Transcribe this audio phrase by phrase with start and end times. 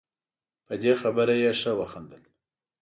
[0.65, 2.23] په دې خبره یې ښه وخندل.